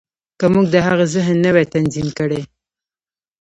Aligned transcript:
که 0.39 0.45
موږ 0.53 0.65
د 0.73 0.75
هغه 0.87 1.05
ذهن 1.13 1.35
نه 1.45 1.49
وای 1.53 1.65
تنظيم 1.73 2.07
کړی. 2.19 2.41